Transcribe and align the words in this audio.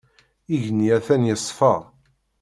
Igenni 0.53 0.87
atan 0.97 1.27
yeṣfa. 1.27 1.73